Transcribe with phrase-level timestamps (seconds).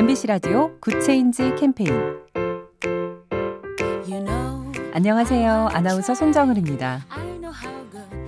[0.00, 1.92] MBC 라디오 Good Change 캠페인
[4.94, 5.68] 안녕하세요.
[5.72, 7.04] 아나운서 손정은입니다.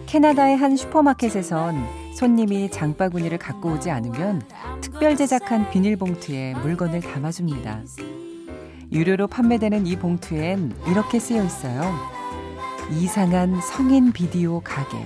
[0.04, 4.42] 캐나다의 한 슈퍼마켓에선 손님이 장바구니를 갖고 오지 않으면
[4.82, 7.80] 특별 제작한 비닐봉투에 물건을 담아줍니다.
[8.92, 11.80] 유료로 판매되는 이 봉투엔 이렇게 쓰여 있어요.
[12.90, 14.98] 이상한 성인 비디오 가게.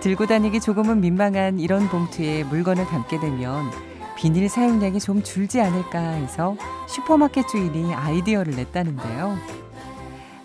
[0.00, 3.87] 들고 다니기 조금은 민망한 이런 봉투에 물건을 담게 되면
[4.18, 6.56] 비닐 사용량이 좀 줄지 않을까 해서
[6.88, 9.38] 슈퍼마켓 주인이 아이디어를 냈다는데요.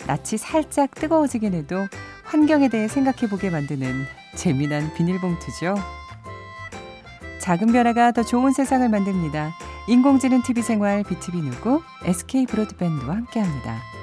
[0.06, 1.84] 낯이 살짝 뜨거워지긴 해도
[2.22, 4.04] 환경에 대해 생각해 보게 만드는
[4.36, 5.74] 재미난 비닐봉투죠.
[7.40, 9.52] 작은 변화가 더 좋은 세상을 만듭니다.
[9.88, 13.93] 인공지능 TV 생활 BTV 누구 SK 브로드밴드와 함께합니다.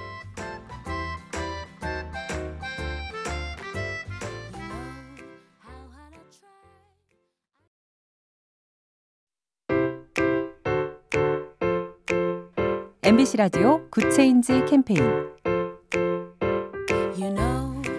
[13.12, 15.04] MBC 라디오 Good Change 캠페인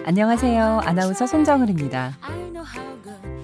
[0.05, 0.81] 안녕하세요.
[0.83, 2.17] 아나운서 손정은입니다.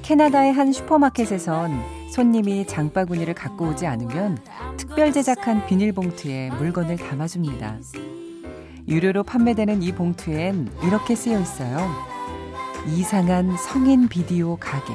[0.02, 4.40] 캐나다의 한 슈퍼마켓에선 손님이 장바구니를 갖고 오지 않으면
[4.78, 7.78] 특별 제작한 비닐봉투에 물건을 담아줍니다.
[8.88, 11.78] 유료로 판매되는 이 봉투엔 이렇게 쓰여 있어요.
[12.88, 14.92] 이상한 성인 비디오 가게.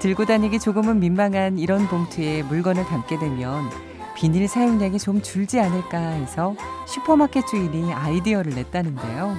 [0.00, 3.87] 들고 다니기 조금은 민망한 이런 봉투에 물건을 담게 되면
[4.18, 6.56] 비닐 사용량이 좀 줄지 않을까 해서
[6.88, 9.36] 슈퍼마켓 주인이 아이디어를 냈다는데요.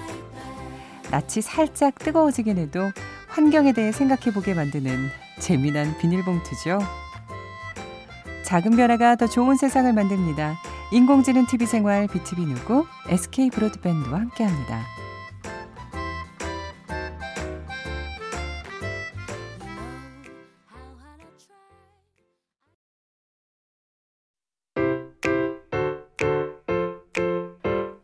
[1.12, 2.90] 낯이 살짝 뜨거워지긴 해도
[3.28, 6.80] 환경에 대해 생각해 보게 만드는 재미난 비닐봉투죠.
[8.46, 10.56] 작은 변화가 더 좋은 세상을 만듭니다.
[10.94, 14.99] 인공지능 TV 생활 BTV 누구 SK 브로드밴드와 함께합니다.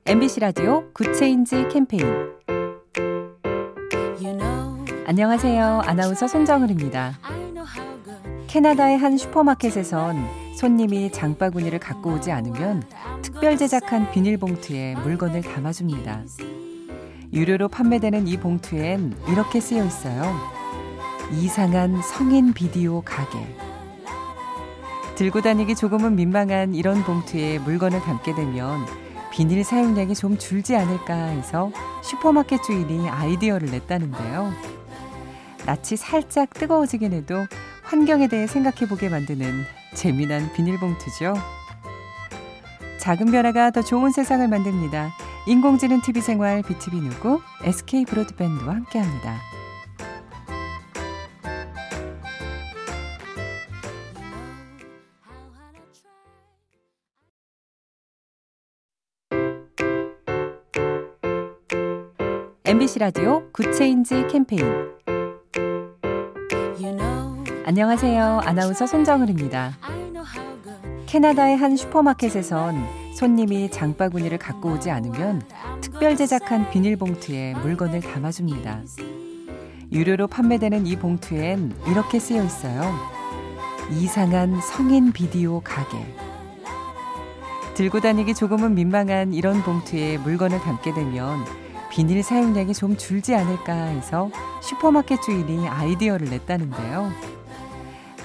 [0.07, 2.05] MBC 라디오 Good Change 캠페인
[5.07, 5.81] 안녕하세요.
[5.83, 7.17] 아나운서 손정은입니다.
[8.45, 10.27] 캐나다의 한 슈퍼마켓에선
[10.57, 12.83] 손님이 장바구니를 갖고 오지 않으면
[13.23, 16.21] 특별 제작한 비닐봉투에 물건을 담아줍니다.
[17.33, 20.21] 유료로 판매되는 이 봉투엔 이렇게 쓰여 있어요.
[21.31, 23.39] 이상한 성인 비디오 가게.
[25.15, 28.85] 들고 다니기 조금은 민망한 이런 봉투에 물건을 담게 되면
[29.35, 31.69] 비닐 사용량이 좀 줄지 않을까 해서
[32.01, 34.53] 슈퍼마켓 주인이 아이디어를 냈다는데요.
[35.65, 37.45] 낯이 살짝 뜨거워지긴 해도
[37.83, 41.33] 환경에 대해 생각해 보게 만드는 재미난 비닐봉투죠.
[43.01, 45.11] 작은 변화가 더 좋은 세상을 만듭니다.
[45.47, 49.54] 인공지능 TV 생활 BTV 누구 SK 브로드밴드와 함께합니다.
[62.75, 64.61] MBC 라디오 Good Change 캠페인
[67.63, 68.41] 안녕하세요.
[68.43, 69.77] 아나운서 손정은입니다.
[71.05, 72.75] 캐나다의 한 슈퍼마켓에선
[73.15, 75.41] 손님이 장바구니를 갖고 오지 않으면
[75.79, 78.81] 특별 제작한 비닐봉투에 물건을 담아줍니다.
[79.93, 82.81] 유료로 판매되는 이 봉투엔 이렇게 쓰여 있어요.
[83.91, 85.97] 이상한 성인 비디오 가게.
[87.75, 94.29] 들고 다니기 조금은 민망한 이런 봉투에 물건을 담게 되면 비닐 사용량이 좀 줄지 않을까 해서
[94.61, 97.11] 슈퍼마켓 주인이 아이디어를 냈다는데요.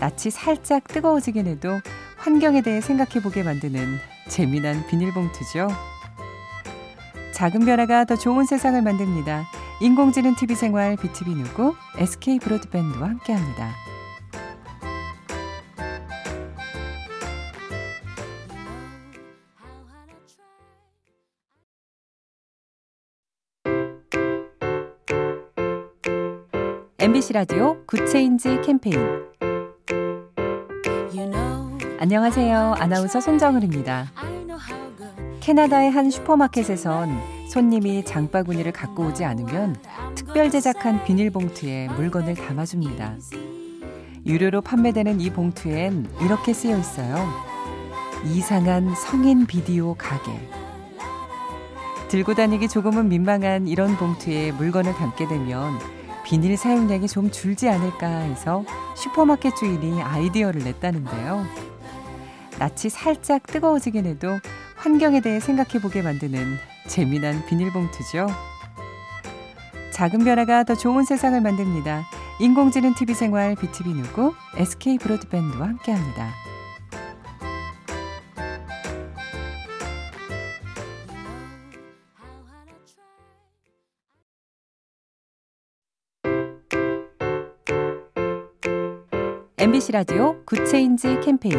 [0.00, 1.80] 낯이 살짝 뜨거워지긴 해도
[2.16, 3.98] 환경에 대해 생각해 보게 만드는
[4.28, 5.68] 재미난 비닐봉투죠.
[7.34, 9.46] 작은 변화가 더 좋은 세상을 만듭니다.
[9.80, 13.89] 인공지능 TV 생활 BTV 누구 SK 브로드밴드와 함께합니다.
[27.02, 28.94] MBC 라디오 Good Change 캠페인
[31.98, 32.74] 안녕하세요.
[32.76, 34.12] 아나운서 손정은입니다.
[35.40, 39.76] 캐나다의 한 슈퍼마켓에선 손님이 장바구니를 갖고 오지 않으면
[40.14, 43.16] 특별 제작한 비닐봉투에 물건을 담아줍니다.
[44.26, 47.16] 유료로 판매되는 이 봉투엔 이렇게 쓰여 있어요.
[48.26, 50.32] 이상한 성인 비디오 가게.
[52.08, 55.99] 들고 다니기 조금은 민망한 이런 봉투에 물건을 담게 되면
[56.30, 61.44] 비닐 사용량이 좀 줄지 않을까 해서 슈퍼마켓 주인이 아이디어를 냈다는데요.
[62.56, 64.38] 낯이 살짝 뜨거워지긴 해도
[64.76, 66.56] 환경에 대해 생각해 보게 만드는
[66.86, 68.28] 재미난 비닐봉투죠.
[69.92, 72.04] 작은 변화가 더 좋은 세상을 만듭니다.
[72.38, 76.49] 인공지능 TV 생활 BTV 누구 SK 브로드밴드와 함께합니다.
[89.60, 91.54] MBC 라디오 Good Change 캠페인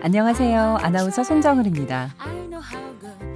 [0.00, 0.78] 안녕하세요.
[0.80, 2.14] 아나운서 손정은입니다.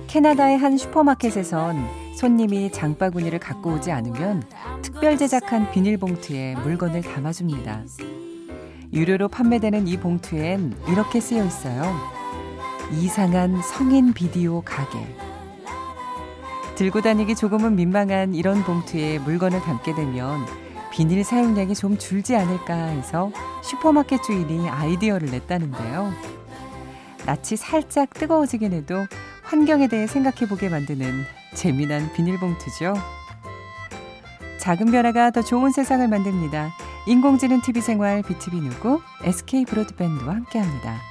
[0.07, 1.77] 캐나다의 한 슈퍼마켓에선
[2.17, 4.45] 손님이 장바구니를 갖고 오지 않으면
[4.81, 7.85] 특별 제작한 비닐봉투에 물건을 담아줍니다.
[8.95, 11.83] 유료로 판매되는 이 봉투엔 이렇게 쓰여 있어요.
[12.99, 14.99] 이상한 성인 비디오 가게.
[16.77, 20.47] 들고 다니기 조금은 민망한 이런 봉투에 물건을 담게 되면
[20.99, 23.31] 비닐 사용량이 좀 줄지 않을까 해서
[23.63, 26.13] 슈퍼마켓 주인이 아이디어를 냈다는데요.
[27.25, 29.07] 낯이 살짝 뜨거워지긴 해도
[29.45, 31.23] 환경에 대해 생각해 보게 만드는
[31.55, 32.95] 재미난 비닐봉투죠.
[34.59, 36.73] 작은 변화가 더 좋은 세상을 만듭니다.
[37.07, 41.08] 인공지능 TV 생활 BTV 누구 SK 브로드밴드와 함께합니다.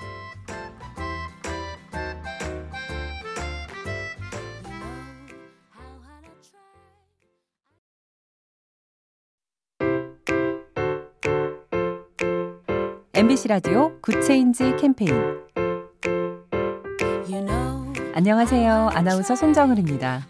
[13.17, 15.11] MBC 라디오 Good Change 캠페인
[18.13, 18.91] 안녕하세요.
[18.93, 20.21] 아나운서 손정은입니다.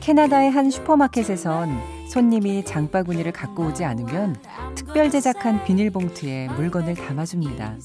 [0.00, 1.70] 캐나다의 한 슈퍼마켓에선
[2.08, 4.34] 손님이 장바구니를 갖고 오지 않으면
[4.74, 7.76] 특별 제작한 비닐봉투에 물건을 담아줍니다.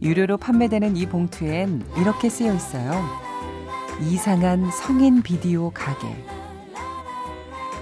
[0.00, 2.92] 유료로 판매되는 이 봉투엔 이렇게 쓰여 있어요.
[4.08, 6.06] 이상한 성인 비디오 가게.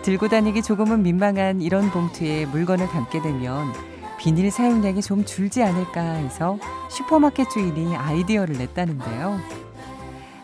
[0.01, 3.75] 들고 다니기 조금은 민망한 이런 봉투에 물건을 담게 되면
[4.19, 6.59] 비닐 사용량이 좀 줄지 않을까 해서
[6.91, 9.41] 슈퍼마켓 주인이 아이디어를 냈다는데요.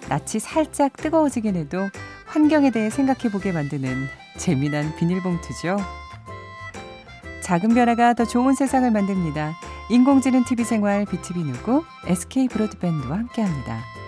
[0.09, 1.89] 낯이 살짝 뜨거워지긴 해도
[2.27, 5.77] 환경에 대해 생각해 보게 만드는 재미난 비닐봉투죠.
[7.43, 9.55] 작은 변화가 더 좋은 세상을 만듭니다.
[9.91, 14.02] 인공지능 TV 생활 BTV 누구 SK 브로드밴드와 함께합니다.